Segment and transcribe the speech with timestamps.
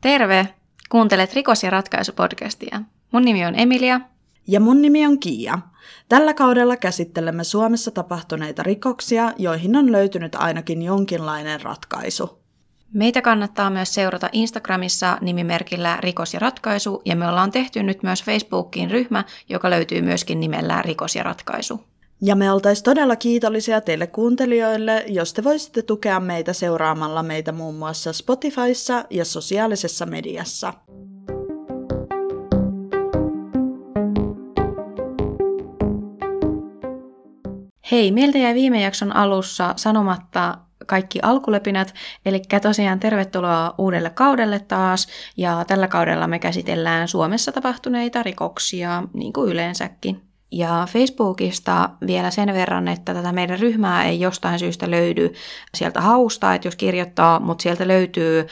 [0.00, 0.48] Terve!
[0.88, 2.80] Kuuntelet Rikos- ja ratkaisupodcastia.
[3.12, 4.00] Mun nimi on Emilia.
[4.46, 5.58] Ja mun nimi on Kiia.
[6.08, 12.40] Tällä kaudella käsittelemme Suomessa tapahtuneita rikoksia, joihin on löytynyt ainakin jonkinlainen ratkaisu.
[12.92, 18.24] Meitä kannattaa myös seurata Instagramissa nimimerkillä Rikos ja ratkaisu, ja me ollaan tehty nyt myös
[18.24, 21.84] Facebookiin ryhmä, joka löytyy myöskin nimellä Rikos ja ratkaisu.
[22.22, 27.74] Ja me oltaisiin todella kiitollisia teille kuuntelijoille, jos te voisitte tukea meitä seuraamalla meitä muun
[27.74, 30.74] muassa Spotifyssa ja sosiaalisessa mediassa.
[37.90, 41.94] Hei, meiltä jäi viime jakson alussa sanomatta kaikki alkulepinät,
[42.26, 49.32] eli tosiaan tervetuloa uudelle kaudelle taas, ja tällä kaudella me käsitellään Suomessa tapahtuneita rikoksia, niin
[49.32, 50.29] kuin yleensäkin.
[50.52, 55.32] Ja Facebookista vielä sen verran, että tätä meidän ryhmää ei jostain syystä löydy
[55.74, 58.46] sieltä hausta, että jos kirjoittaa, mutta sieltä löytyy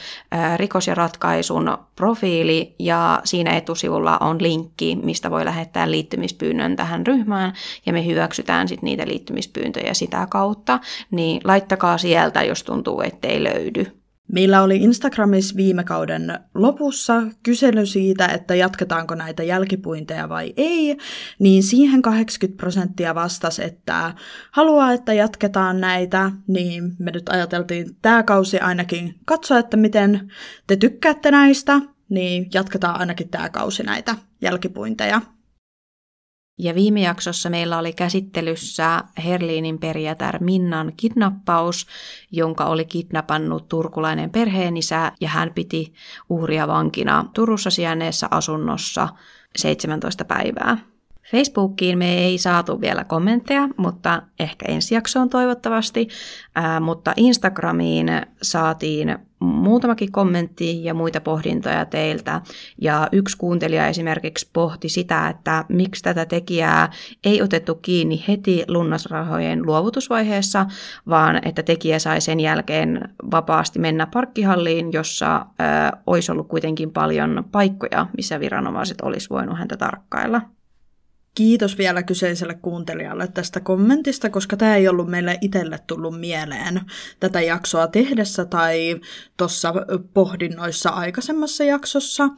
[0.55, 7.53] rikos- ja ratkaisun profiili ja siinä etusivulla on linkki, mistä voi lähettää liittymispyynnön tähän ryhmään
[7.85, 10.79] ja me hyväksytään sitten niitä liittymispyyntöjä sitä kautta,
[11.11, 13.98] niin laittakaa sieltä, jos tuntuu, ettei löydy.
[14.31, 20.97] Meillä oli Instagramissa viime kauden lopussa kysely siitä, että jatketaanko näitä jälkipuinteja vai ei,
[21.39, 24.13] niin siihen 80 prosenttia vastasi, että
[24.51, 30.31] haluaa, että jatketaan näitä, niin me nyt ajateltiin tämä kausi ainakin katsoa, että miten
[30.67, 35.21] te tykkäätte näistä, niin jatketaan ainakin tämä kausi näitä jälkipuinteja.
[36.59, 41.87] Ja viime jaksossa meillä oli käsittelyssä Herliinin perijätär Minnan kidnappaus,
[42.31, 45.93] jonka oli kidnappannut turkulainen perheenisä ja hän piti
[46.29, 49.07] uhria vankina Turussa sijainneessa asunnossa
[49.55, 50.77] 17 päivää.
[51.31, 56.07] Facebookiin me ei saatu vielä kommentteja, mutta ehkä ensi jaksoon toivottavasti,
[56.55, 58.07] ää, mutta Instagramiin
[58.41, 62.41] saatiin muutamakin kommentti ja muita pohdintoja teiltä.
[62.81, 66.91] Ja yksi kuuntelija esimerkiksi pohti sitä, että miksi tätä tekijää
[67.23, 70.65] ei otettu kiinni heti lunnasrahojen luovutusvaiheessa,
[71.09, 77.43] vaan että tekijä sai sen jälkeen vapaasti mennä parkkihalliin, jossa ö, olisi ollut kuitenkin paljon
[77.51, 80.41] paikkoja, missä viranomaiset olisi voinut häntä tarkkailla.
[81.39, 86.81] Kiitos vielä kyseiselle kuuntelijalle tästä kommentista, koska tämä ei ollut meille itselle tullut mieleen
[87.19, 88.95] tätä jaksoa tehdessä tai
[89.37, 89.73] tuossa
[90.13, 92.29] pohdinnoissa aikaisemmassa jaksossa.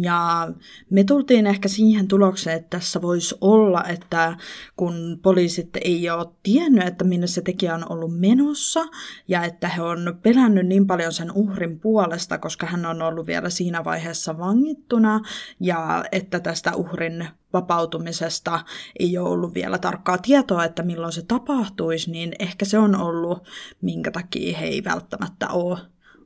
[0.00, 0.52] Ja
[0.90, 4.36] me tultiin ehkä siihen tulokseen, että tässä voisi olla, että
[4.76, 8.86] kun poliisit ei ole tiennyt, että minne se tekijä on ollut menossa,
[9.28, 13.50] ja että he on pelännyt niin paljon sen uhrin puolesta, koska hän on ollut vielä
[13.50, 15.20] siinä vaiheessa vangittuna,
[15.60, 18.60] ja että tästä uhrin vapautumisesta
[18.98, 23.48] ei ole ollut vielä tarkkaa tietoa, että milloin se tapahtuisi, niin ehkä se on ollut,
[23.82, 25.78] minkä takia he ei välttämättä ole,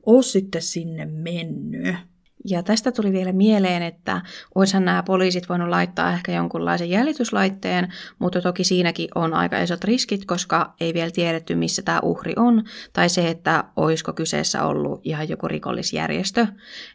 [0.05, 2.10] ole sitten sinne mennyt.
[2.45, 4.21] Ja tästä tuli vielä mieleen, että
[4.55, 7.87] olisihan nämä poliisit voinut laittaa ehkä jonkunlaisen jäljityslaitteen,
[8.19, 12.63] mutta toki siinäkin on aika isot riskit, koska ei vielä tiedetty, missä tämä uhri on,
[12.93, 16.47] tai se, että olisiko kyseessä ollut ihan joku rikollisjärjestö.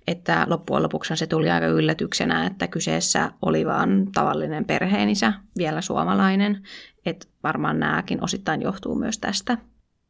[0.07, 6.63] Että loppujen lopuksi se tuli aika yllätyksenä, että kyseessä oli vain tavallinen perheenisä, vielä suomalainen,
[7.07, 9.59] että varmaan nämäkin osittain johtuu myös tästä.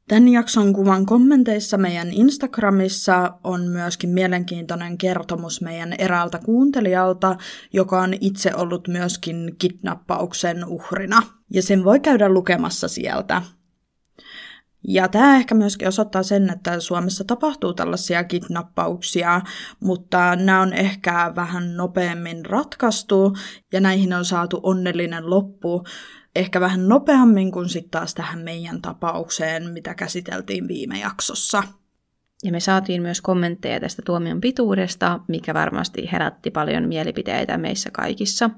[0.08, 7.36] Tämän jakson kuvan kommenteissa meidän Instagramissa on myöskin mielenkiintoinen kertomus meidän eräältä kuuntelijalta,
[7.72, 11.22] joka on itse ollut myöskin kidnappauksen uhrina.
[11.52, 13.42] Ja sen voi käydä lukemassa sieltä.
[14.88, 19.40] Ja tämä ehkä myöskin osoittaa sen, että Suomessa tapahtuu tällaisia kidnappauksia,
[19.80, 23.36] mutta nämä on ehkä vähän nopeammin ratkaistu
[23.72, 25.84] ja näihin on saatu onnellinen loppu
[26.36, 31.62] ehkä vähän nopeammin kuin sitten taas tähän meidän tapaukseen, mitä käsiteltiin viime jaksossa.
[32.44, 38.50] Ja me saatiin myös kommentteja tästä tuomion pituudesta, mikä varmasti herätti paljon mielipiteitä meissä kaikissa.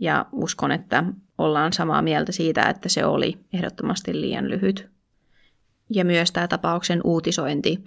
[0.00, 1.04] Ja uskon, että
[1.38, 4.90] ollaan samaa mieltä siitä, että se oli ehdottomasti liian lyhyt.
[5.90, 7.84] Ja myös tämä tapauksen uutisointi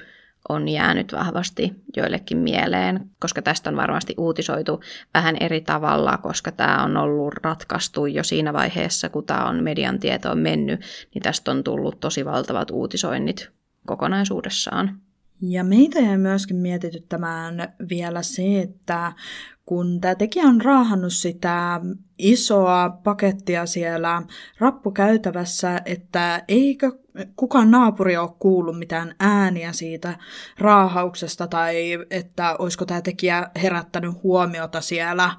[0.50, 4.82] on jäänyt vahvasti joillekin mieleen, koska tästä on varmasti uutisoitu
[5.14, 10.00] vähän eri tavalla, koska tämä on ollut ratkaistu jo siinä vaiheessa, kun tämä on median
[10.00, 10.82] tietoon mennyt,
[11.14, 13.50] niin tästä on tullut tosi valtavat uutisoinnit
[13.86, 15.02] kokonaisuudessaan.
[15.42, 19.14] Ja meitä jäi myöskin mietityttämään vielä se, että
[19.72, 21.82] kun tämä tekijä on raahannut sitä
[22.18, 24.22] isoa pakettia siellä
[24.60, 26.92] rappukäytävässä, että eikö
[27.36, 30.18] kukaan naapuri ole kuullut mitään ääniä siitä
[30.60, 35.32] raahauksesta tai että olisiko tämä tekijä herättänyt huomiota siellä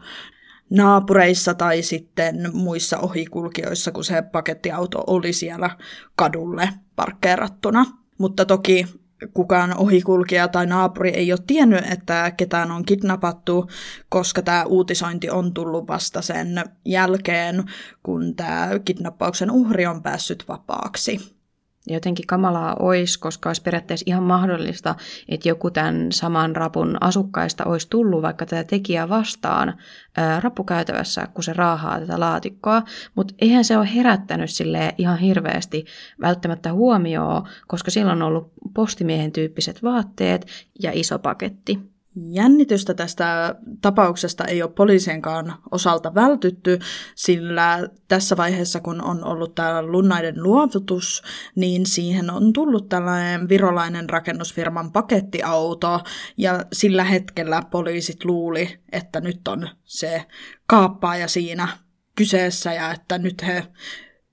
[0.71, 5.71] naapureissa tai sitten muissa ohikulkijoissa, kun se pakettiauto oli siellä
[6.17, 7.87] kadulle parkkeerattuna.
[8.19, 9.02] Mutta toki
[9.35, 13.71] kukaan ohikulkija tai naapuri ei ole tiennyt, että ketään on kidnappattu,
[14.09, 17.65] koska tämä uutisointi on tullut vasta sen jälkeen,
[18.03, 21.42] kun tämä kidnappauksen uhri on päässyt vapaaksi.
[21.87, 24.95] Jotenkin kamalaa olisi, koska olisi periaatteessa ihan mahdollista,
[25.29, 29.75] että joku tämän saman rapun asukkaista olisi tullut vaikka tätä tekijää vastaan
[30.17, 32.83] ää, rappukäytävässä, kun se raahaa tätä laatikkoa.
[33.15, 35.85] Mutta eihän se ole herättänyt sille ihan hirveästi
[36.21, 40.47] välttämättä huomioon, koska silloin on ollut postimiehen tyyppiset vaatteet
[40.83, 41.92] ja iso paketti.
[42.17, 46.79] Jännitystä tästä tapauksesta ei ole poliisienkaan osalta vältytty,
[47.15, 51.23] sillä tässä vaiheessa, kun on ollut tämä lunnaiden luovutus,
[51.57, 56.01] niin siihen on tullut tällainen virolainen rakennusfirman pakettiauto,
[56.37, 60.25] ja sillä hetkellä poliisit luuli, että nyt on se
[60.67, 61.69] kaappaaja siinä
[62.17, 63.67] kyseessä, ja että nyt he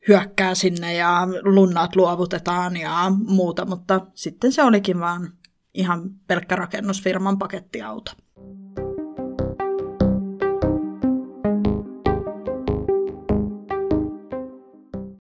[0.07, 5.38] hyökkää sinne ja lunnat luovutetaan ja muuta, mutta sitten se olikin vaan
[5.79, 8.11] ihan pelkkä rakennusfirman pakettiauto.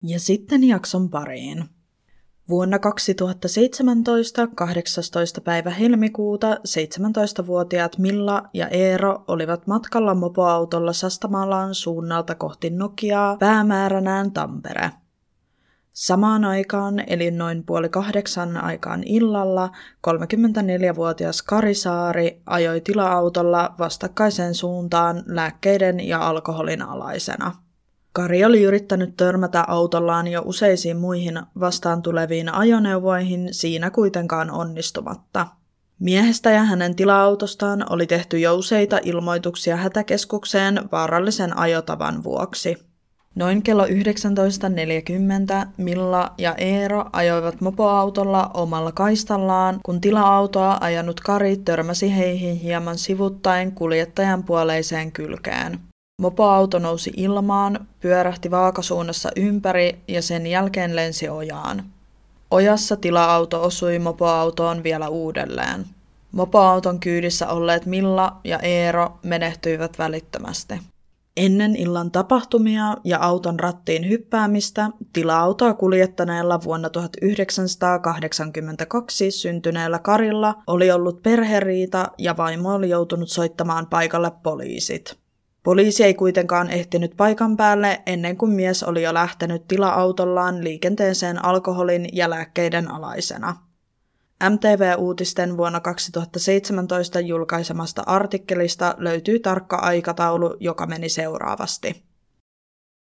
[0.03, 1.65] Ja sitten jakson pariin.
[2.49, 5.41] Vuonna 2017, 18.
[5.41, 14.91] päivä helmikuuta, 17-vuotiaat Milla ja Eero olivat matkalla mopoautolla Sastamalan suunnalta kohti Nokiaa päämääränään Tampere–
[15.97, 19.71] Samaan aikaan, eli noin puoli kahdeksan aikaan illalla,
[20.07, 27.53] 34-vuotias Karisaari ajoi tila-autolla vastakkaiseen suuntaan lääkkeiden ja alkoholin alaisena.
[28.13, 35.47] Kari oli yrittänyt törmätä autollaan jo useisiin muihin vastaan tuleviin ajoneuvoihin, siinä kuitenkaan onnistumatta.
[35.99, 42.86] Miehestä ja hänen tila-autostaan oli tehty jo useita ilmoituksia hätäkeskukseen vaarallisen ajotavan vuoksi.
[43.37, 43.91] Noin kello 19.40
[45.77, 53.73] Milla ja Eero ajoivat mopoautolla omalla kaistallaan, kun tila-autoa ajanut Kari törmäsi heihin hieman sivuttaen
[53.73, 55.81] kuljettajan puoleiseen kylkeen.
[56.23, 61.85] Mopoauto nousi ilmaan, pyörähti vaakasuunnassa ympäri ja sen jälkeen lensi ojaan.
[62.51, 65.85] Ojassa tila-auto osui mopoautoon vielä uudelleen.
[66.33, 70.75] Mopoauton kyydissä olleet Milla ja Eero menehtyivät välittömästi.
[71.37, 81.23] Ennen illan tapahtumia ja auton rattiin hyppäämistä tila-autoa kuljettaneella vuonna 1982 syntyneellä Karilla oli ollut
[81.23, 85.17] perheriita ja vaimo oli joutunut soittamaan paikalle poliisit.
[85.63, 92.09] Poliisi ei kuitenkaan ehtinyt paikan päälle ennen kuin mies oli jo lähtenyt tila-autollaan liikenteeseen alkoholin
[92.13, 93.57] ja lääkkeiden alaisena–
[94.45, 102.05] MTV-uutisten vuonna 2017 julkaisemasta artikkelista löytyy tarkka aikataulu, joka meni seuraavasti.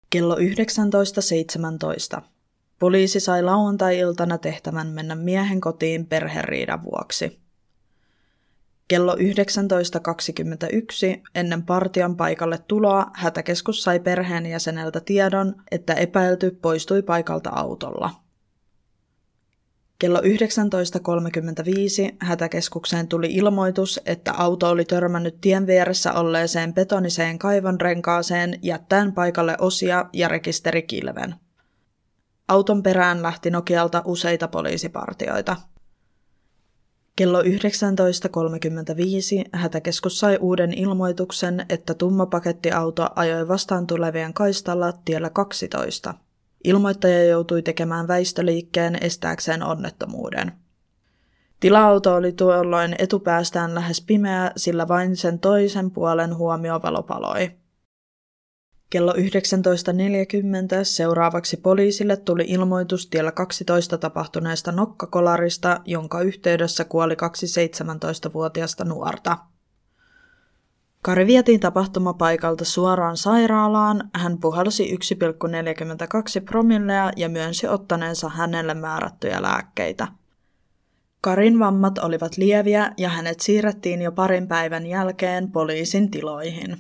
[0.10, 2.22] Kello 19.17.
[2.80, 7.40] Poliisi sai lauantai-iltana tehtävän mennä miehen kotiin perheriidan vuoksi.
[8.88, 9.22] Kello 19.21
[11.36, 18.10] ennen partion paikalle tuloa hätäkeskus sai perheenjäseneltä tiedon, että epäilty poistui paikalta autolla–
[20.00, 20.26] Kello 19.35
[22.20, 30.06] hätäkeskukseen tuli ilmoitus, että auto oli törmännyt tien vieressä olleeseen betoniseen kaivonrenkaaseen jättäen paikalle osia
[30.14, 31.36] ja rekisterikilven.
[32.48, 35.56] Auton perään lähti Nokialta useita poliisipartioita.
[37.16, 37.48] Kello 19.35
[39.52, 46.14] hätäkeskus sai uuden ilmoituksen, että tumma pakettiauto ajoi vastaan tulevien kaistalla tiellä 12.
[46.66, 50.52] Ilmoittaja joutui tekemään väistöliikkeen estääkseen onnettomuuden.
[51.60, 57.52] Tila-auto oli tuolloin etupäästään lähes pimeä, sillä vain sen toisen puolen huomiovalo paloi.
[58.90, 59.20] Kello 19.40
[60.84, 69.38] seuraavaksi poliisille tuli ilmoitus tiellä 12 tapahtuneesta nokkakolarista, jonka yhteydessä kuoli kaksi 17-vuotiasta nuorta.
[71.06, 74.10] Kari vietiin tapahtumapaikalta suoraan sairaalaan.
[74.14, 74.98] Hän puhalsi
[76.40, 80.08] 1,42 promillea ja myönsi ottaneensa hänelle määrättyjä lääkkeitä.
[81.22, 86.78] Karin vammat olivat lieviä ja hänet siirrettiin jo parin päivän jälkeen poliisin tiloihin.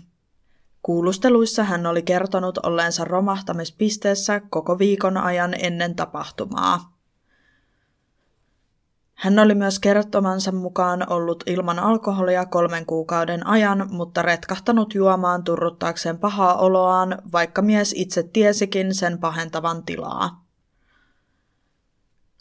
[0.81, 6.94] Kuulusteluissa hän oli kertonut olleensa romahtamispisteessä koko viikon ajan ennen tapahtumaa.
[9.15, 16.17] Hän oli myös kertomansa mukaan ollut ilman alkoholia kolmen kuukauden ajan, mutta retkahtanut juomaan turruttaakseen
[16.17, 20.45] pahaa oloaan, vaikka mies itse tiesikin sen pahentavan tilaa.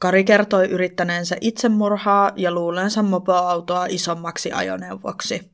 [0.00, 5.50] Kari kertoi yrittäneensä itsemurhaa ja luulensa mopoautoa isommaksi ajoneuvoksi.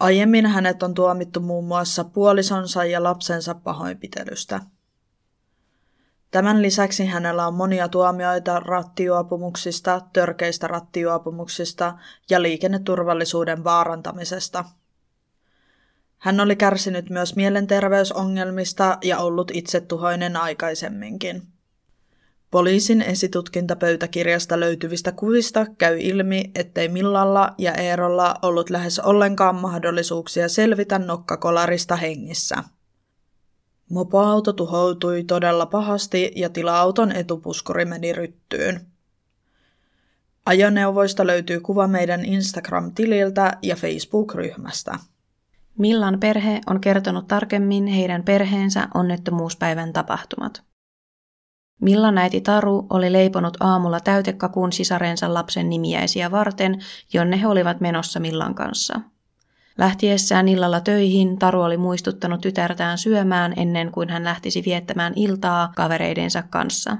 [0.00, 4.60] Aiemmin hänet on tuomittu muun muassa puolisonsa ja lapsensa pahoinpitelystä.
[6.30, 11.98] Tämän lisäksi hänellä on monia tuomioita rattijuopumuksista, törkeistä rattijuopumuksista
[12.30, 14.64] ja liikenneturvallisuuden vaarantamisesta.
[16.18, 21.42] Hän oli kärsinyt myös mielenterveysongelmista ja ollut itsetuhoinen aikaisemminkin.
[22.50, 30.98] Poliisin esitutkintapöytäkirjasta löytyvistä kuvista käy ilmi, ettei Millalla ja Eerolla ollut lähes ollenkaan mahdollisuuksia selvitä
[30.98, 32.56] nokkakolarista hengissä.
[33.90, 38.86] Mopoauto tuhoutui todella pahasti ja tila-auton etupuskuri meni ryttyyn.
[40.46, 44.98] Ajoneuvoista löytyy kuva meidän Instagram-tililtä ja Facebook-ryhmästä.
[45.78, 50.62] Millan perhe on kertonut tarkemmin heidän perheensä onnettomuuspäivän tapahtumat.
[51.80, 56.78] Millan äiti Taru oli leiponut aamulla täytekakun sisarensa lapsen nimiäisiä varten,
[57.12, 59.00] jonne he olivat menossa Millan kanssa.
[59.78, 66.42] Lähtiessään illalla töihin Taru oli muistuttanut tytärtään syömään ennen kuin hän lähtisi viettämään iltaa kavereidensa
[66.42, 66.96] kanssa.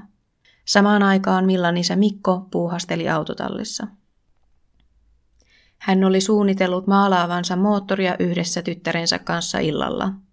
[0.65, 3.87] Samaan aikaan Millan isä Mikko puuhasteli autotallissa.
[5.77, 10.11] Hän oli suunnitellut maalaavansa moottoria yhdessä tyttärensä kanssa illalla–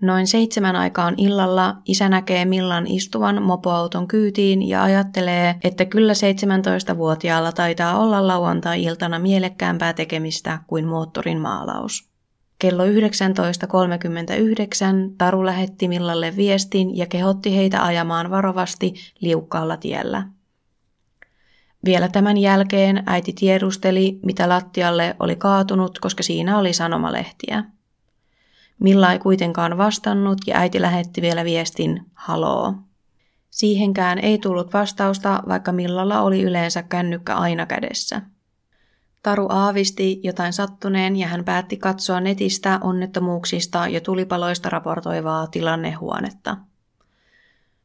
[0.00, 7.52] Noin seitsemän aikaan illalla isä näkee Millan istuvan mopoauton kyytiin ja ajattelee, että kyllä 17-vuotiaalla
[7.52, 12.08] taitaa olla lauantai-iltana mielekkäämpää tekemistä kuin moottorin maalaus.
[12.58, 12.90] Kello 19.39
[15.18, 20.22] Taru lähetti Millalle viestin ja kehotti heitä ajamaan varovasti liukkaalla tiellä.
[21.84, 27.64] Vielä tämän jälkeen äiti tiedusteli, mitä lattialle oli kaatunut, koska siinä oli sanomalehtiä.
[28.78, 32.74] Milla ei kuitenkaan vastannut ja äiti lähetti vielä viestin haloo.
[33.50, 38.22] Siihenkään ei tullut vastausta, vaikka Millalla oli yleensä kännykkä aina kädessä.
[39.22, 46.56] Taru aavisti jotain sattuneen ja hän päätti katsoa netistä onnettomuuksista ja tulipaloista raportoivaa tilannehuonetta.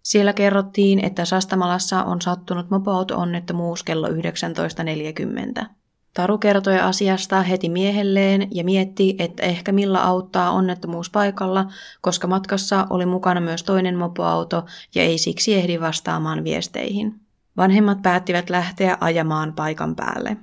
[0.04, 5.66] Siellä kerrottiin, että Sastamalassa on sattunut mopoauto-onnettomuus kello 19.40.
[6.14, 11.66] Taru kertoi asiasta heti miehelleen ja mietti, että ehkä Milla auttaa onnettomuuspaikalla,
[12.02, 14.66] koska matkassa oli mukana myös toinen mopoauto
[14.96, 17.22] ja ei siksi ehdi vastaamaan viesteihin.
[17.58, 20.38] Vanhemmat päättivät lähteä ajamaan paikan päälle.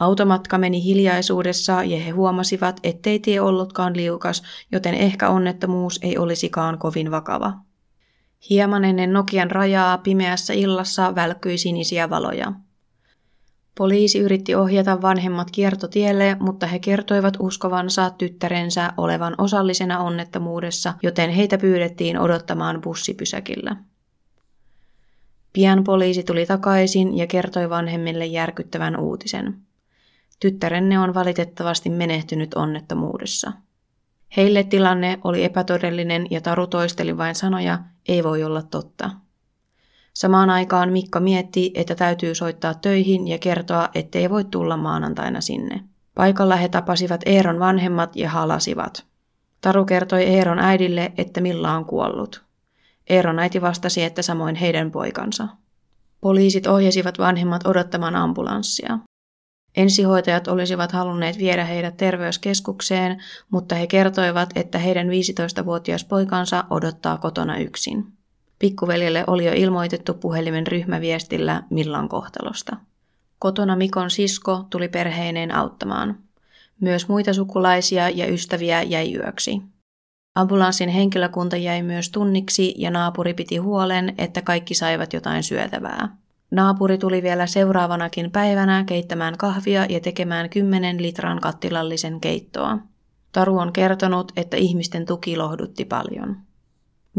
[0.00, 4.42] Automatka meni hiljaisuudessa ja he huomasivat, ettei tie ollutkaan liukas,
[4.72, 7.52] joten ehkä onnettomuus ei olisikaan kovin vakava.
[8.50, 12.52] Hieman ennen Nokian rajaa pimeässä illassa välkkyi sinisiä valoja.
[13.80, 21.58] Poliisi yritti ohjata vanhemmat kiertotielle, mutta he kertoivat uskovansa tyttärensä olevan osallisena onnettomuudessa, joten heitä
[21.58, 23.76] pyydettiin odottamaan bussipysäkillä.
[25.52, 29.56] Pian poliisi tuli takaisin ja kertoi vanhemmille järkyttävän uutisen.
[30.40, 33.52] Tyttärenne on valitettavasti menehtynyt onnettomuudessa.
[34.36, 39.10] Heille tilanne oli epätodellinen ja Taru toisteli vain sanoja, ei voi olla totta.
[40.14, 45.80] Samaan aikaan Mikko mietti, että täytyy soittaa töihin ja kertoa, ettei voi tulla maanantaina sinne.
[46.14, 49.04] Paikalla he tapasivat Eeron vanhemmat ja halasivat.
[49.60, 52.44] Taru kertoi Eeron äidille, että Milla on kuollut.
[53.10, 55.48] Eeron äiti vastasi, että samoin heidän poikansa.
[56.20, 58.98] Poliisit ohjasivat vanhemmat odottamaan ambulanssia.
[59.76, 67.58] Ensihoitajat olisivat halunneet viedä heidät terveyskeskukseen, mutta he kertoivat, että heidän 15-vuotias poikansa odottaa kotona
[67.58, 68.19] yksin.
[68.60, 72.76] Pikkuveljelle oli jo ilmoitettu puhelimen ryhmäviestillä Millan kohtalosta.
[73.38, 76.18] Kotona Mikon sisko tuli perheineen auttamaan.
[76.80, 79.62] Myös muita sukulaisia ja ystäviä jäi yöksi.
[80.34, 86.16] Ambulanssin henkilökunta jäi myös tunniksi ja naapuri piti huolen, että kaikki saivat jotain syötävää.
[86.50, 92.78] Naapuri tuli vielä seuraavanakin päivänä keittämään kahvia ja tekemään 10 litran kattilallisen keittoa.
[93.32, 96.49] Taru on kertonut, että ihmisten tuki lohdutti paljon.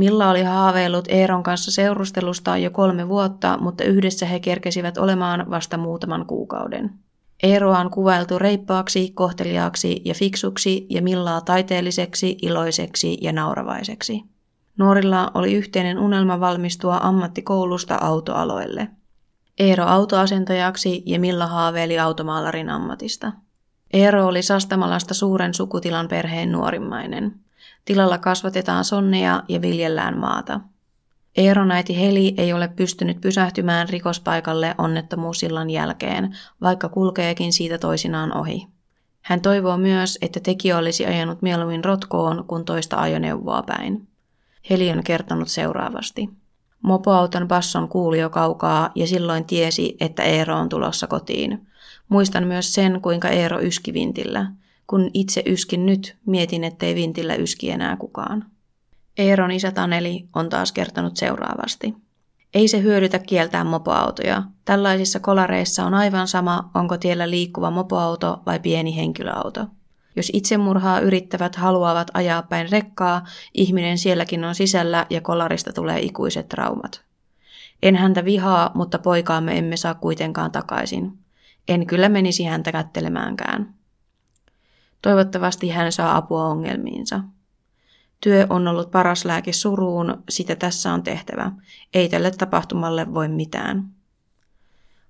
[0.01, 5.77] Milla oli haaveillut Eeron kanssa seurustelusta jo kolme vuotta, mutta yhdessä he kerkesivät olemaan vasta
[5.77, 6.91] muutaman kuukauden.
[7.43, 14.21] Eeroa on kuvailtu reippaaksi, kohteliaaksi ja fiksuksi ja Millaa taiteelliseksi, iloiseksi ja nauravaiseksi.
[14.77, 18.87] Nuorilla oli yhteinen unelma valmistua ammattikoulusta autoaloille.
[19.59, 23.31] Eero autoasentajaksi ja Milla haaveili automaalarin ammatista.
[23.93, 27.33] Eero oli Sastamalasta suuren sukutilan perheen nuorimmainen.
[27.85, 30.59] Tilalla kasvatetaan sonneja ja viljellään maata.
[31.37, 38.67] Eeron äiti Heli ei ole pystynyt pysähtymään rikospaikalle onnettomuusillan jälkeen, vaikka kulkeekin siitä toisinaan ohi.
[39.21, 44.07] Hän toivoo myös, että tekijä olisi ajanut mieluummin rotkoon kuin toista ajoneuvoa päin.
[44.69, 46.29] Heli on kertonut seuraavasti.
[46.81, 51.67] Mopoauton basson kuuli jo kaukaa ja silloin tiesi, että Eero on tulossa kotiin.
[52.09, 54.45] Muistan myös sen, kuinka Eero yski vintillä.
[54.91, 58.45] Kun itse yskin nyt, mietin, ettei vintillä yski enää kukaan.
[59.17, 61.95] Eeron isä Taneli on taas kertonut seuraavasti.
[62.53, 64.43] Ei se hyödytä kieltää mopoautoja.
[64.65, 69.67] Tällaisissa kolareissa on aivan sama, onko tiellä liikkuva mopoauto vai pieni henkilöauto.
[70.15, 76.49] Jos itsemurhaa yrittävät haluavat ajaa päin rekkaa, ihminen sielläkin on sisällä ja kolarista tulee ikuiset
[76.49, 77.01] traumat.
[77.83, 81.11] En häntä vihaa, mutta poikaamme emme saa kuitenkaan takaisin.
[81.67, 83.80] En kyllä menisi häntä kättelemäänkään.
[85.01, 87.19] Toivottavasti hän saa apua ongelmiinsa.
[88.21, 91.51] Työ on ollut paras lääke suruun, sitä tässä on tehtävä.
[91.93, 93.87] Ei tälle tapahtumalle voi mitään.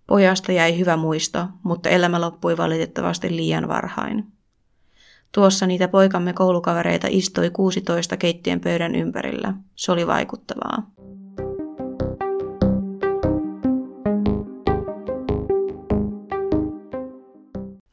[0.07, 4.31] Pojasta jäi hyvä muisto, mutta elämä loppui valitettavasti liian varhain.
[5.31, 9.53] Tuossa niitä poikamme koulukavereita istui 16 keittiön pöydän ympärillä.
[9.75, 10.91] Se oli vaikuttavaa.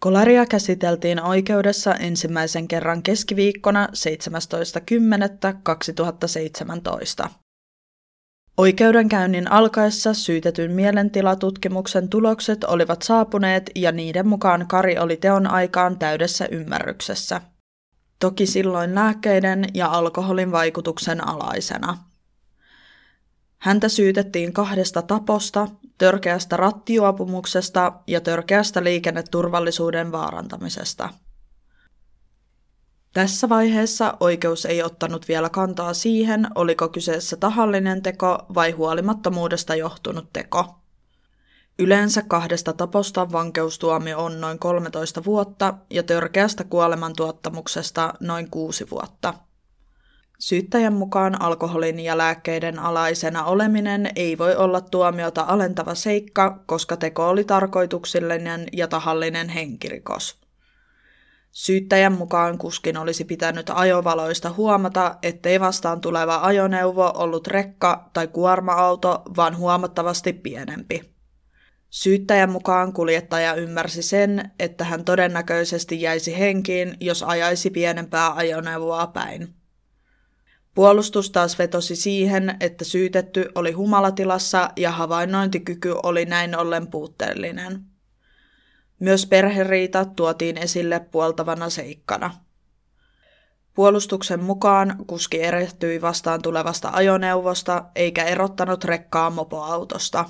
[0.01, 3.89] Kolaria käsiteltiin oikeudessa ensimmäisen kerran keskiviikkona
[7.25, 7.29] 17.10.2017.
[8.57, 16.47] Oikeudenkäynnin alkaessa syytetyn mielentilatutkimuksen tulokset olivat saapuneet ja niiden mukaan Kari oli teon aikaan täydessä
[16.51, 17.41] ymmärryksessä.
[18.19, 21.99] Toki silloin lääkkeiden ja alkoholin vaikutuksen alaisena.
[23.59, 31.09] Häntä syytettiin kahdesta taposta, törkeästä rattijuopumuksesta ja törkeästä liikenneturvallisuuden vaarantamisesta.
[33.13, 40.33] Tässä vaiheessa oikeus ei ottanut vielä kantaa siihen, oliko kyseessä tahallinen teko vai huolimattomuudesta johtunut
[40.33, 40.75] teko.
[41.79, 49.35] Yleensä kahdesta taposta vankeustuomio on noin 13 vuotta ja törkeästä kuolemantuottamuksesta noin 6 vuotta–
[50.41, 57.29] Syyttäjän mukaan alkoholin ja lääkkeiden alaisena oleminen ei voi olla tuomiota alentava seikka, koska teko
[57.29, 60.41] oli tarkoituksellinen ja tahallinen henkirikos.
[61.51, 69.23] Syyttäjän mukaan kuskin olisi pitänyt ajovaloista huomata, ettei vastaan tuleva ajoneuvo ollut rekka tai kuorma-auto,
[69.37, 71.15] vaan huomattavasti pienempi.
[71.91, 79.58] Syyttäjän mukaan kuljettaja ymmärsi sen, että hän todennäköisesti jäisi henkiin, jos ajaisi pienempää ajoneuvoa päin.
[80.75, 87.85] Puolustus taas vetosi siihen, että syytetty oli humalatilassa ja havainnointikyky oli näin ollen puutteellinen.
[88.99, 92.31] Myös perheriita tuotiin esille puoltavana seikkana.
[93.75, 100.25] Puolustuksen mukaan kuski erehtyi vastaan tulevasta ajoneuvosta eikä erottanut rekkaa mopoautosta.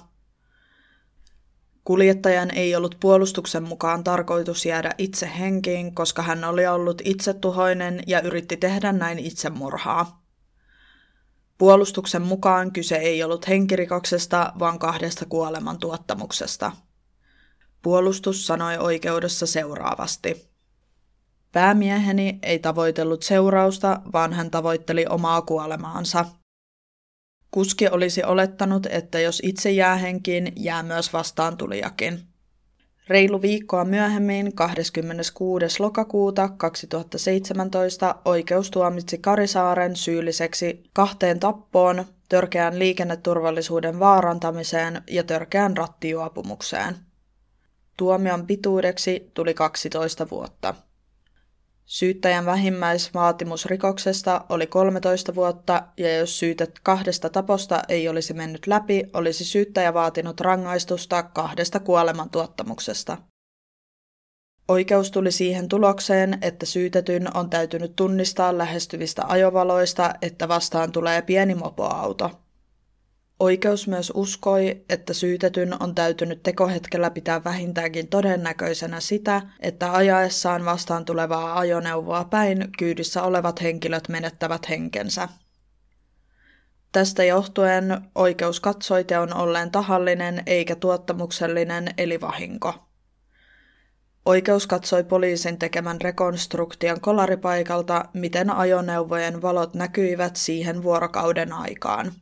[1.85, 8.21] Kuljettajan ei ollut puolustuksen mukaan tarkoitus jäädä itse henkiin, koska hän oli ollut itsetuhoinen ja
[8.21, 10.28] yritti tehdä näin itsemurhaa.
[11.59, 16.73] Puolustuksen mukaan kyse ei ollut henkirikoksesta, vaan kahdesta kuoleman tuottamuksesta.
[17.83, 20.49] Puolustus sanoi oikeudessa seuraavasti.
[21.53, 26.25] Päämieheni ei tavoitellut seurausta, vaan hän tavoitteli omaa kuolemaansa.
[27.51, 32.28] Kuski olisi olettanut, että jos itse jää henkiin, jää myös vastaan tulijakin.
[33.09, 35.67] Reilu viikkoa myöhemmin, 26.
[35.79, 46.97] lokakuuta 2017, oikeus tuomitsi Karisaaren syylliseksi kahteen tappoon, törkeään liikenneturvallisuuden vaarantamiseen ja törkeään rattijuopumukseen.
[47.97, 50.75] Tuomion pituudeksi tuli 12 vuotta.
[51.89, 59.05] Syyttäjän vähimmäisvaatimus rikoksesta oli 13 vuotta, ja jos syytet kahdesta taposta ei olisi mennyt läpi,
[59.13, 63.19] olisi syyttäjä vaatinut rangaistusta kahdesta kuolemantuottamuksesta.
[64.69, 71.55] Oikeus tuli siihen tulokseen, että syytetyn on täytynyt tunnistaa lähestyvistä ajovaloista, että vastaan tulee pieni
[71.55, 72.31] mopoauto.
[73.41, 81.05] Oikeus myös uskoi, että syytetyn on täytynyt tekohetkellä pitää vähintäänkin todennäköisenä sitä, että ajaessaan vastaan
[81.05, 85.29] tulevaa ajoneuvoa päin kyydissä olevat henkilöt menettävät henkensä.
[86.93, 92.75] Tästä johtuen oikeus katsoi teon olleen tahallinen eikä tuottamuksellinen eli vahinko.
[94.27, 102.13] Oikeus katsoi poliisin tekemän rekonstruktion kolaripaikalta, miten ajoneuvojen valot näkyivät siihen vuorokauden aikaan–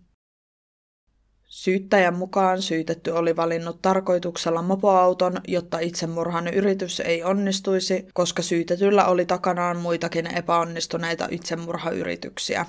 [1.57, 9.27] Syyttäjän mukaan syytetty oli valinnut tarkoituksella mopoauton, jotta itsemurhan yritys ei onnistuisi, koska syytetyllä oli
[9.27, 12.66] takanaan muitakin epäonnistuneita itsemurhayrityksiä.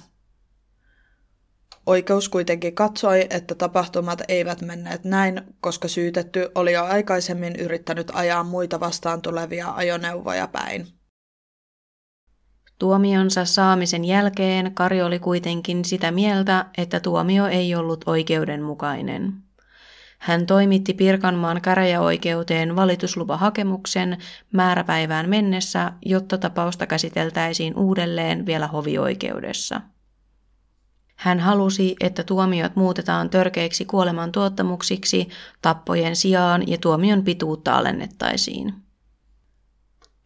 [1.86, 8.44] Oikeus kuitenkin katsoi, että tapahtumat eivät menneet näin, koska syytetty oli jo aikaisemmin yrittänyt ajaa
[8.44, 10.97] muita vastaan tulevia ajoneuvoja päin.
[12.80, 19.34] Tuomionsa saamisen jälkeen Kari oli kuitenkin sitä mieltä, että tuomio ei ollut oikeudenmukainen.
[20.20, 24.18] Hän toimitti Pirkanmaan käräjäoikeuteen valituslupahakemuksen
[24.52, 29.82] määräpäivään mennessä, jotta tapausta käsiteltäisiin uudelleen vielä hovioikeudessa.
[31.16, 35.30] Hän halusi, että tuomiot muutetaan törkeiksi kuolemantuottamuksiksi
[35.62, 38.87] tappojen sijaan ja tuomion pituutta alennettaisiin.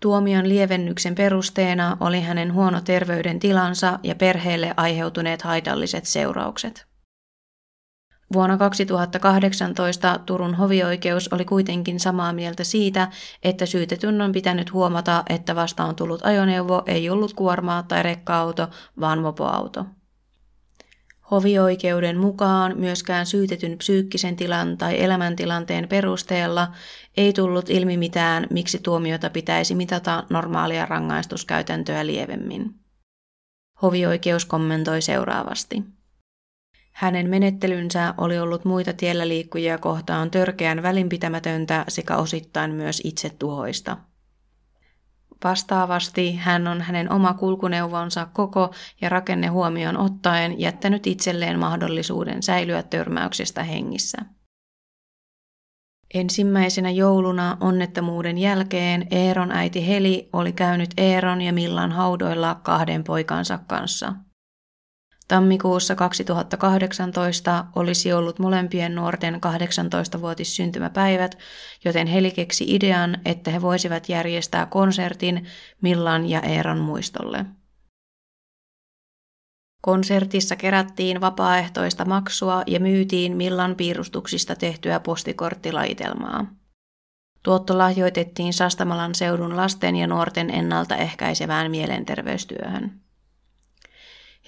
[0.02, 6.88] Tuomion lievennyksen perusteena oli hänen huono terveydentilansa ja perheelle aiheutuneet haitalliset seuraukset.
[8.34, 13.08] Vuonna 2018 Turun hovioikeus oli kuitenkin samaa mieltä siitä,
[13.44, 19.20] että syytetyn on pitänyt huomata, että vastaan tullut ajoneuvo ei ollut kuorma- tai rekka-auto, vaan
[19.20, 19.86] mopoauto.
[21.32, 26.68] Hovioikeuden mukaan myöskään syytetyn psyykkisen tilan tai elämäntilanteen perusteella
[27.18, 32.76] ei tullut ilmi mitään, miksi tuomiota pitäisi mitata normaalia rangaistuskäytäntöä lievemmin.
[33.82, 35.84] Hovioikeus kommentoi seuraavasti.
[36.92, 43.98] Hänen menettelynsä oli ollut muita tiellä liikkujia kohtaan törkeän välinpitämätöntä sekä osittain myös itsetuhoista.
[45.44, 52.84] Vastaavasti hän on hänen oma kulkuneuvonsa koko ja rakenne huomioon ottaen jättänyt itselleen mahdollisuuden säilyä
[52.84, 54.18] törmäyksestä hengissä.
[56.14, 63.60] Ensimmäisenä jouluna onnettomuuden jälkeen Eeron äiti Heli oli käynyt Eeron ja Millan haudoilla kahden poikansa
[63.68, 64.14] kanssa–
[65.32, 71.38] Tammikuussa 2018 olisi ollut molempien nuorten 18-vuotis syntymäpäivät,
[71.86, 75.48] joten Heli keksi idean, että he voisivat järjestää konsertin
[75.82, 77.46] Millan ja Eeron muistolle.
[79.82, 86.46] Konsertissa kerättiin vapaaehtoista maksua ja myytiin Millan piirustuksista tehtyä postikorttilaitelmaa.
[87.44, 93.02] Tuotto lahjoitettiin Sastamalan seudun lasten ja nuorten ennaltaehkäisevään mielenterveystyöhön.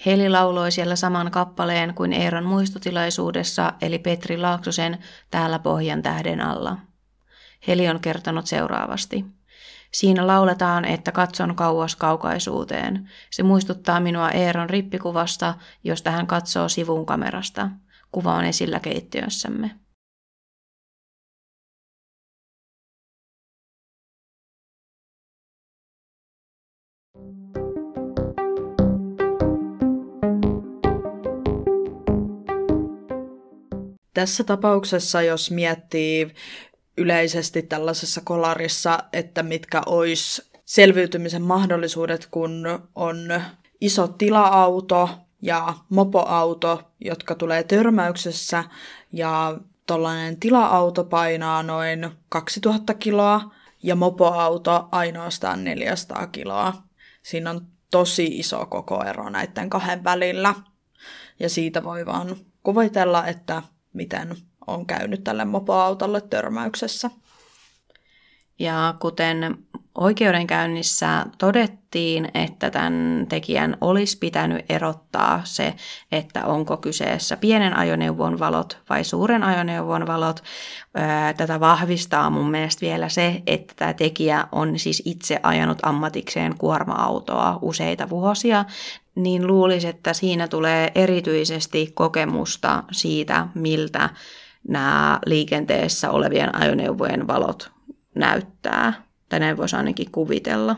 [0.06, 4.98] Heli lauloi siellä saman kappaleen kuin Eeron muistotilaisuudessa, eli Petri Laaksosen
[5.30, 6.76] Täällä pohjan tähden alla.
[7.68, 9.24] Heli on kertonut seuraavasti.
[9.92, 13.10] Siinä lauletaan, että katson kauas kaukaisuuteen.
[13.30, 17.70] Se muistuttaa minua Eeron rippikuvasta, josta hän katsoo sivun kamerasta.
[18.12, 19.83] Kuva on esillä keittiössämme.
[34.14, 36.34] Tässä tapauksessa, jos miettii
[36.98, 43.42] yleisesti tällaisessa kolarissa, että mitkä olisi selviytymisen mahdollisuudet, kun on
[43.80, 45.08] iso tila-auto
[45.42, 48.64] ja mopoauto, jotka tulee törmäyksessä
[49.12, 56.72] ja tuollainen tila-auto painaa noin 2000 kiloa ja mopoauto ainoastaan 400 kiloa.
[57.22, 60.54] Siinä on tosi iso koko ero näiden kahden välillä.
[61.40, 63.62] Ja siitä voi vaan kuvitella, että
[63.94, 67.10] miten on käynyt tälle mopoautolle törmäyksessä.
[68.58, 69.58] Ja kuten
[69.94, 75.74] oikeudenkäynnissä todettiin, että tämän tekijän olisi pitänyt erottaa se,
[76.12, 80.42] että onko kyseessä pienen ajoneuvon valot vai suuren ajoneuvon valot.
[81.36, 87.58] Tätä vahvistaa mun mielestä vielä se, että tämä tekijä on siis itse ajanut ammatikseen kuorma-autoa
[87.62, 88.64] useita vuosia,
[89.14, 94.10] niin luulisi, että siinä tulee erityisesti kokemusta siitä, miltä
[94.68, 97.70] nämä liikenteessä olevien ajoneuvojen valot
[98.14, 99.04] näyttää.
[99.28, 100.76] Tai näin voisi ainakin kuvitella.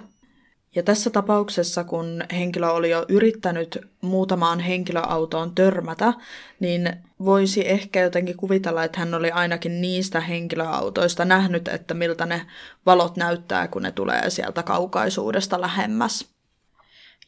[0.75, 6.15] Ja tässä tapauksessa, kun henkilö oli jo yrittänyt muutamaan henkilöautoon törmätä,
[6.61, 12.47] niin voisi ehkä jotenkin kuvitella, että hän oli ainakin niistä henkilöautoista nähnyt, että miltä ne
[12.87, 16.36] valot näyttää, kun ne tulee sieltä kaukaisuudesta lähemmäs.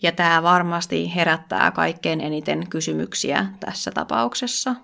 [0.03, 4.75] Ja tämä varmasti herättää kaikkein eniten kysymyksiä tässä tapauksessa.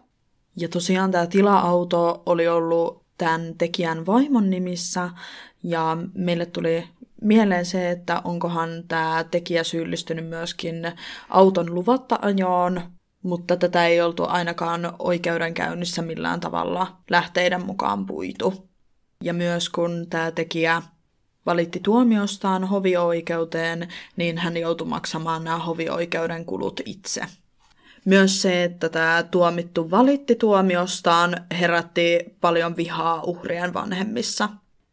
[0.57, 5.11] Ja tosiaan tämä tila-auto oli ollut tämän tekijän vaimon nimissä,
[5.63, 6.89] ja meille tuli
[7.21, 10.93] mieleen se, että onkohan tämä tekijä syyllistynyt myöskin
[11.29, 12.83] auton luvatta ajoon,
[13.23, 18.69] mutta tätä ei oltu ainakaan oikeudenkäynnissä millään tavalla lähteiden mukaan puitu.
[19.23, 20.83] Ja myös kun tämä tekijä
[21.47, 27.23] valitti tuomiostaan hovioikeuteen, niin hän joutui maksamaan nämä hovioikeuden kulut itse.
[28.05, 34.49] Myös se, että tämä tuomittu valitti tuomiostaan, herätti paljon vihaa uhrien vanhemmissa.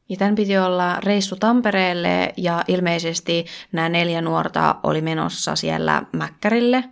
[0.09, 6.83] Ja tämän piti olla reissu Tampereelle ja ilmeisesti nämä neljä nuorta oli menossa siellä Mäkkärille.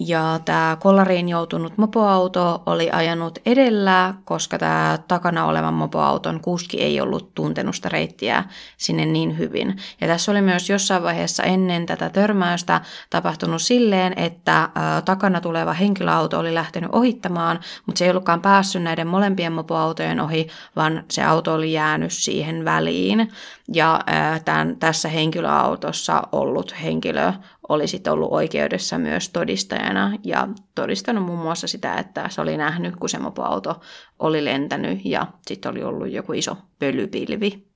[0.00, 7.00] Ja tämä kollariin joutunut mopoauto oli ajanut edellä, koska tämä takana olevan mopoauton kuski ei
[7.00, 8.44] ollut tuntenut sitä reittiä
[8.76, 9.76] sinne niin hyvin.
[10.00, 12.80] Ja tässä oli myös jossain vaiheessa ennen tätä törmäystä
[13.10, 14.68] tapahtunut silleen, että
[15.04, 20.48] takana tuleva henkilöauto oli lähtenyt ohittamaan, mutta se ei ollutkaan päässyt näiden molempien mopoautojen ohi,
[20.76, 23.32] vaan se auto oli jäänyt siihen väliin.
[23.74, 24.00] Ja
[24.44, 27.32] tämän, tässä henkilöautossa ollut henkilö
[27.68, 32.96] oli sitten ollut oikeudessa myös todistajana ja todistanut muun muassa sitä, että se oli nähnyt,
[32.96, 33.80] kun se mopoauto
[34.18, 37.66] oli lentänyt ja sitten oli ollut joku iso pölypilvi.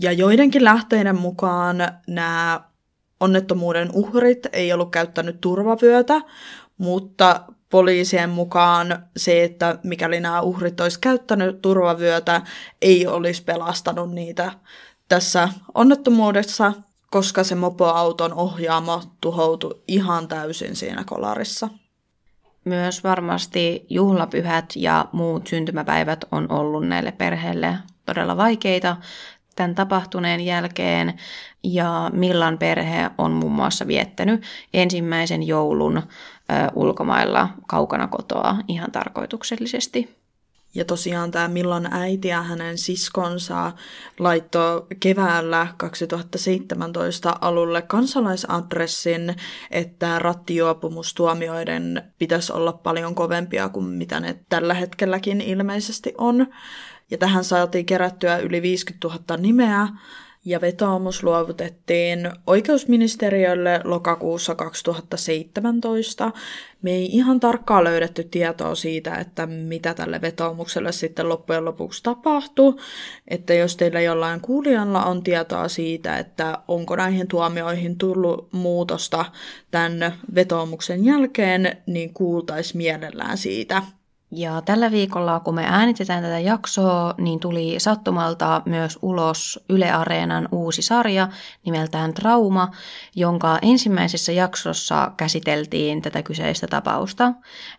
[0.00, 1.76] Ja joidenkin lähteiden mukaan
[2.08, 2.60] nämä
[3.20, 6.20] onnettomuuden uhrit ei ollut käyttänyt turvavyötä,
[6.78, 12.42] mutta poliisien mukaan se, että mikäli nämä uhrit olisi käyttänyt turvavyötä,
[12.82, 14.52] ei olisi pelastanut niitä
[15.08, 16.72] tässä onnettomuudessa,
[17.12, 21.68] koska se mopoauton ohjaamo tuhoutui ihan täysin siinä kolarissa.
[22.64, 28.96] Myös varmasti juhlapyhät ja muut syntymäpäivät on ollut näille perheille todella vaikeita
[29.56, 31.14] tämän tapahtuneen jälkeen.
[31.64, 34.42] Ja Millan perhe on muun muassa viettänyt
[34.74, 36.02] ensimmäisen joulun
[36.74, 40.21] ulkomailla kaukana kotoa ihan tarkoituksellisesti.
[40.74, 43.72] Ja tosiaan tämä Millan äiti ja hänen siskonsa
[44.18, 49.36] laittoi keväällä 2017 alulle kansalaisadressin,
[49.70, 56.46] että rattijuopumustuomioiden pitäisi olla paljon kovempia kuin mitä ne tällä hetkelläkin ilmeisesti on.
[57.10, 59.88] Ja tähän saatiin kerättyä yli 50 000 nimeä,
[60.44, 66.32] ja vetoomus luovutettiin oikeusministeriölle lokakuussa 2017.
[66.82, 72.74] Me ei ihan tarkkaan löydetty tietoa siitä, että mitä tälle vetoomukselle sitten loppujen lopuksi tapahtui.
[73.28, 79.24] Että jos teillä jollain kuulijalla on tietoa siitä, että onko näihin tuomioihin tullut muutosta
[79.70, 83.82] tämän vetoomuksen jälkeen, niin kuultaisi mielellään siitä.
[84.34, 90.48] Ja tällä viikolla, kun me äänitetään tätä jaksoa, niin tuli sattumalta myös ulos Yle Areenan
[90.52, 91.28] uusi sarja
[91.64, 92.70] nimeltään Trauma,
[93.16, 97.32] jonka ensimmäisessä jaksossa käsiteltiin tätä kyseistä tapausta.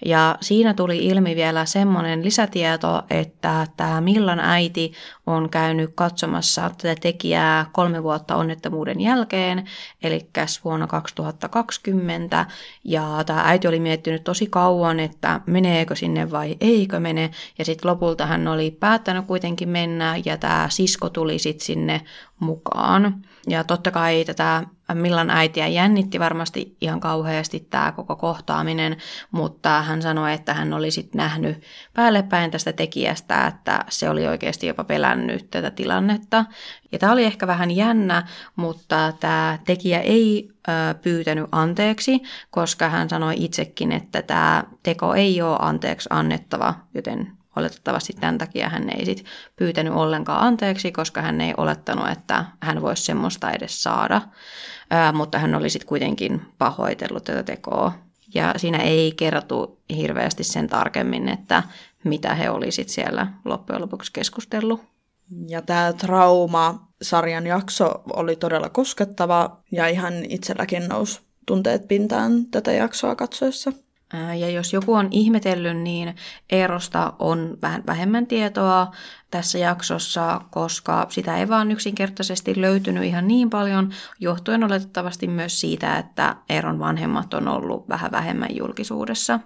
[0.05, 4.93] Ja siinä tuli ilmi vielä semmoinen lisätieto, että tämä Millan äiti
[5.25, 9.65] on käynyt katsomassa tätä tekijää kolme vuotta onnettomuuden jälkeen,
[10.03, 10.29] eli
[10.63, 12.45] vuonna 2020.
[12.83, 17.31] Ja tämä äiti oli miettinyt tosi kauan, että meneekö sinne vai eikö mene.
[17.59, 22.01] Ja sitten lopulta hän oli päättänyt kuitenkin mennä ja tämä sisko tuli sitten sinne
[22.39, 23.23] mukaan.
[23.47, 28.97] Ja totta kai tätä Millan äitiä jännitti varmasti ihan kauheasti tämä koko kohtaaminen,
[29.31, 34.67] mutta hän sanoi, että hän oli sitten nähnyt päällepäin tästä tekijästä, että se oli oikeasti
[34.67, 36.45] jopa pelännyt tätä tilannetta.
[36.91, 43.09] Ja tämä oli ehkä vähän jännä, mutta tämä tekijä ei ö, pyytänyt anteeksi, koska hän
[43.09, 49.05] sanoi itsekin, että tämä teko ei ole anteeksi annettava, joten Oletettavasti tämän takia hän ei
[49.05, 54.21] sit pyytänyt ollenkaan anteeksi, koska hän ei olettanut, että hän voisi semmoista edes saada.
[54.93, 57.93] Ää, mutta hän oli sitten kuitenkin pahoitellut tätä tekoa.
[58.33, 61.63] Ja siinä ei kerrottu hirveästi sen tarkemmin, että
[62.03, 64.81] mitä he olisivat siellä loppujen lopuksi keskustellut.
[65.47, 73.15] Ja tämä trauma-sarjan jakso oli todella koskettava ja ihan itselläkin nousi tunteet pintaan tätä jaksoa
[73.15, 73.71] katsoessa.
[74.13, 76.15] Ja jos joku on ihmetellyt, niin
[76.51, 78.91] Eerosta on vähän vähemmän tietoa
[79.31, 85.97] tässä jaksossa, koska sitä ei vaan yksinkertaisesti löytynyt ihan niin paljon, johtuen oletettavasti myös siitä,
[85.97, 89.39] että Eeron vanhemmat on ollut vähän vähemmän julkisuudessa.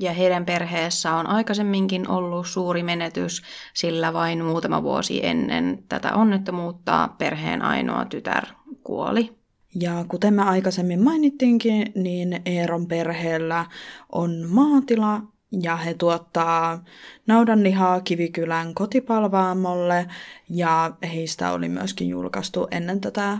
[0.00, 3.42] Ja heidän perheessä on aikaisemminkin ollut suuri menetys,
[3.74, 8.44] sillä vain muutama vuosi ennen tätä onnettomuutta perheen ainoa tytär
[8.82, 9.43] kuoli.
[9.80, 13.66] Ja kuten me aikaisemmin mainittiinkin, niin Eeron perheellä
[14.12, 15.22] on maatila
[15.62, 16.84] ja he tuottaa
[17.26, 20.06] naudanlihaa Kivikylän kotipalvaamolle
[20.50, 23.38] ja heistä oli myöskin julkaistu ennen tätä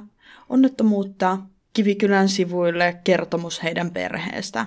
[0.48, 1.38] onnettomuutta
[1.72, 4.66] Kivikylän sivuille kertomus heidän perheestä.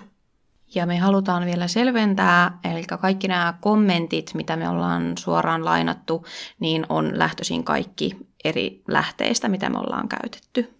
[0.75, 6.25] Ja me halutaan vielä selventää, eli kaikki nämä kommentit, mitä me ollaan suoraan lainattu,
[6.59, 10.76] niin on lähtöisin kaikki eri lähteistä, mitä me ollaan käytetty.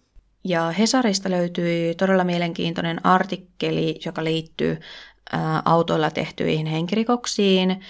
[0.48, 4.80] Ja Hesarista löytyi todella mielenkiintoinen artikkeli, joka liittyy
[5.64, 7.80] autoilla tehtyihin henkirikoksiin.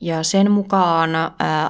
[0.00, 1.10] Ja sen mukaan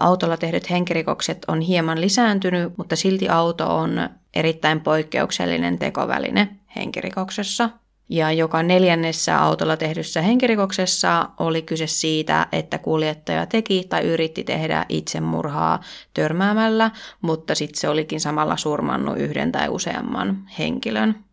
[0.00, 7.70] autolla tehdyt henkirikokset on hieman lisääntynyt, mutta silti auto on erittäin poikkeuksellinen tekoväline henkirikoksessa–
[8.08, 14.86] ja joka neljännessä autolla tehdyssä henkirikoksessa oli kyse siitä, että kuljettaja teki tai yritti tehdä
[14.88, 15.80] itsemurhaa
[16.14, 16.90] törmäämällä,
[17.20, 21.24] mutta sitten se olikin samalla surmannut yhden tai useamman henkilön.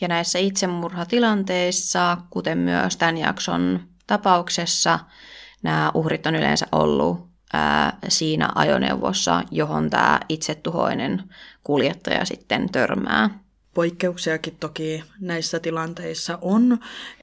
[0.00, 4.98] Ja näissä itsemurhatilanteissa, kuten myös tämän jakson tapauksessa,
[5.62, 11.22] nämä uhrit on yleensä ollut ää, siinä ajoneuvossa, johon tämä itsetuhoinen
[11.64, 13.30] kuljettaja sitten törmää.
[13.74, 16.78] Poikkeuksiakin toki näissä tilanteissa on.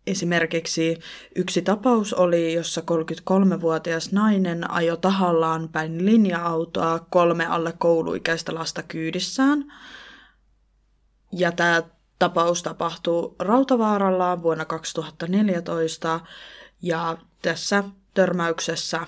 [0.08, 1.00] Esimerkiksi
[1.36, 9.74] yksi tapaus oli, jossa 33-vuotias nainen ajo tahallaan päin linja-autoa kolme alle kouluikäistä lasta kyydissään.
[11.32, 11.84] Ja tämä
[12.20, 16.20] tapaus tapahtuu Rautavaaralla vuonna 2014
[16.82, 17.84] ja tässä
[18.14, 19.08] törmäyksessä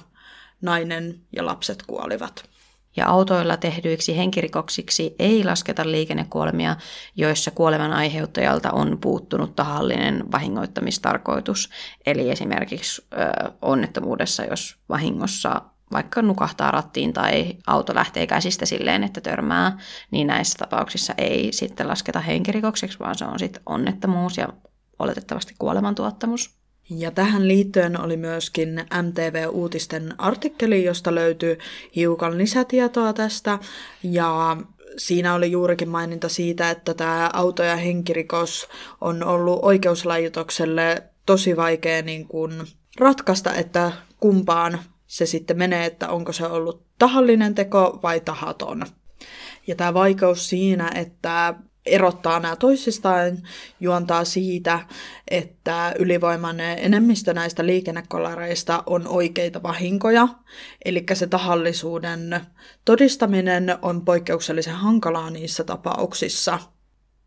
[0.61, 2.51] nainen ja lapset kuolivat.
[2.95, 6.75] Ja autoilla tehdyiksi henkirikoksiksi ei lasketa liikennekuolemia,
[7.15, 11.69] joissa kuoleman aiheuttajalta on puuttunut tahallinen vahingoittamistarkoitus.
[12.05, 19.21] Eli esimerkiksi ö, onnettomuudessa, jos vahingossa vaikka nukahtaa rattiin tai auto lähtee käsistä silleen, että
[19.21, 19.77] törmää,
[20.11, 24.47] niin näissä tapauksissa ei sitten lasketa henkirikokseksi, vaan se on sitten onnettomuus ja
[24.99, 26.60] oletettavasti kuolemantuottamus.
[26.97, 31.57] Ja tähän liittyen oli myöskin MTV-uutisten artikkeli, josta löytyy
[31.95, 33.59] hiukan lisätietoa tästä.
[34.03, 34.57] Ja
[34.97, 38.67] siinä oli juurikin maininta siitä, että tämä auto- ja henkirikos
[39.01, 42.51] on ollut oikeuslaitokselle tosi vaikea niin kuin
[42.99, 48.85] ratkaista, että kumpaan se sitten menee, että onko se ollut tahallinen teko vai tahaton.
[49.67, 51.53] Ja tämä vaikeus siinä, että
[51.85, 53.37] erottaa nämä toisistaan,
[53.79, 54.79] juontaa siitä,
[55.27, 60.27] että ylivoimainen enemmistö näistä liikennekolareista on oikeita vahinkoja,
[60.85, 62.39] eli se tahallisuuden
[62.85, 66.59] todistaminen on poikkeuksellisen hankalaa niissä tapauksissa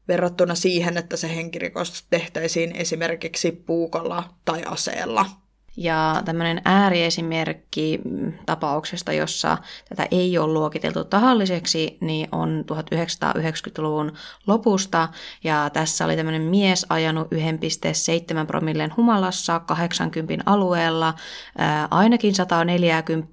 [0.08, 5.43] verrattuna siihen, että se henkirikos tehtäisiin esimerkiksi puukolla tai aseella.
[5.76, 8.00] Ja tämmöinen ääriesimerkki
[8.46, 9.58] tapauksesta, jossa
[9.88, 14.12] tätä ei ole luokiteltu tahalliseksi, niin on 1990-luvun
[14.46, 15.08] lopusta.
[15.44, 21.14] Ja tässä oli tämmöinen mies ajanut 1,7 promillen humalassa 80 alueella,
[21.58, 23.28] ää, ainakin 140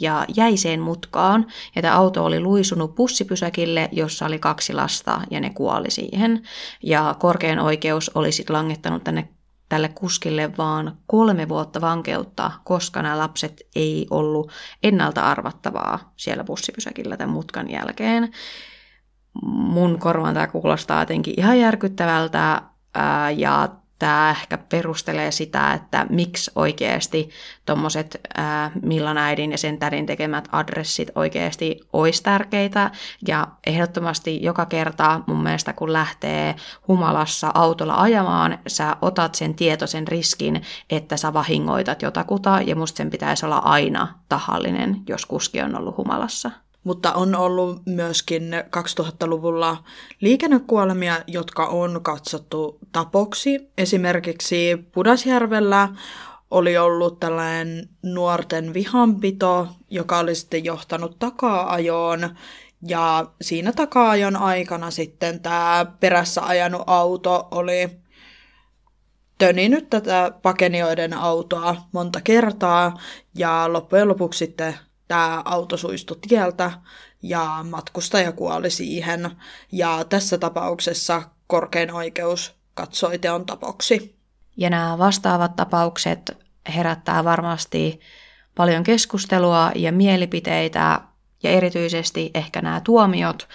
[0.00, 1.46] ja jäiseen mutkaan.
[1.76, 6.42] Ja tämä auto oli luisunut bussipysäkille, jossa oli kaksi lasta ja ne kuoli siihen.
[6.82, 9.28] Ja korkein oikeus oli sitten langettanut tänne
[9.68, 17.16] tälle kuskille vaan kolme vuotta vankeutta, koska nämä lapset ei ollut ennalta arvattavaa siellä bussipysäkillä
[17.16, 18.32] tämän mutkan jälkeen.
[19.44, 22.62] Mun korvaan tämä kuulostaa jotenkin ihan järkyttävältä
[23.36, 27.30] ja tämä ehkä perustelee sitä, että miksi oikeasti
[27.66, 28.20] tuommoiset
[28.82, 32.90] Millan äidin ja sen tädin tekemät adressit oikeasti olisi tärkeitä.
[33.28, 36.54] Ja ehdottomasti joka kerta mun mielestä kun lähtee
[36.88, 43.10] humalassa autolla ajamaan, sä otat sen tietoisen riskin, että sä vahingoitat jotakuta ja musta sen
[43.10, 46.50] pitäisi olla aina tahallinen, jos kuski on ollut humalassa
[46.84, 48.42] mutta on ollut myöskin
[48.76, 49.76] 2000-luvulla
[50.20, 53.70] liikennekuolemia, jotka on katsottu tapoksi.
[53.78, 55.88] Esimerkiksi Pudasjärvellä
[56.50, 62.36] oli ollut tällainen nuorten vihanpito, joka oli sitten johtanut takaa-ajoon.
[62.86, 67.90] Ja siinä takaa-ajon aikana sitten tämä perässä ajanut auto oli
[69.38, 72.98] töninyt tätä pakenioiden autoa monta kertaa
[73.34, 74.74] ja loppujen lopuksi sitten
[75.08, 76.70] tämä auto suistui tieltä
[77.22, 79.30] ja matkustaja kuoli siihen.
[79.72, 84.16] Ja tässä tapauksessa korkein oikeus katsoi teon tapoksi.
[84.56, 86.38] Ja nämä vastaavat tapaukset
[86.74, 88.00] herättää varmasti
[88.54, 91.00] paljon keskustelua ja mielipiteitä
[91.42, 93.48] ja erityisesti ehkä nämä tuomiot,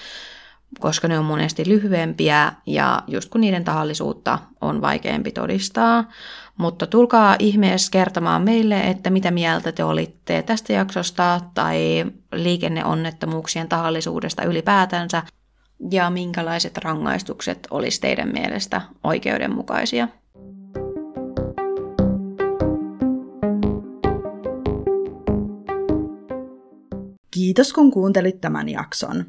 [0.80, 6.04] koska ne on monesti lyhyempiä ja just kun niiden tahallisuutta on vaikeampi todistaa.
[6.60, 14.44] Mutta tulkaa ihmeessä kertomaan meille, että mitä mieltä te olitte tästä jaksosta tai liikenneonnettomuuksien tahallisuudesta
[14.44, 15.24] ylipäätänsä
[15.92, 20.08] ja minkälaiset rangaistukset olisi teidän mielestä oikeudenmukaisia.
[27.32, 29.26] Kiitos kun kuuntelit tämän jakson.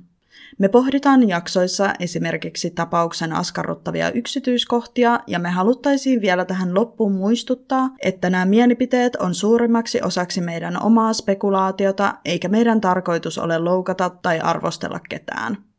[0.58, 8.30] Me pohditaan jaksoissa esimerkiksi tapauksen askarruttavia yksityiskohtia ja me haluttaisiin vielä tähän loppuun muistuttaa, että
[8.30, 15.00] nämä mielipiteet on suurimmaksi osaksi meidän omaa spekulaatiota eikä meidän tarkoitus ole loukata tai arvostella
[15.08, 15.69] ketään.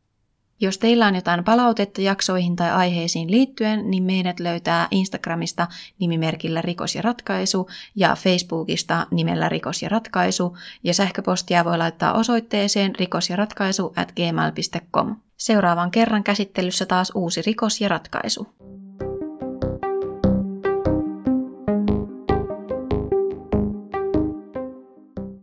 [0.61, 5.67] Jos teillä on jotain palautetta jaksoihin tai aiheisiin liittyen, niin meidät löytää Instagramista
[5.99, 12.95] nimimerkillä Rikos ja ratkaisu ja Facebookista nimellä Rikos ja ratkaisu ja sähköpostia voi laittaa osoitteeseen
[12.95, 15.15] rikosjaratkaisu at gmail.com.
[15.37, 18.47] Seuraavan kerran käsittelyssä taas uusi rikos ja ratkaisu.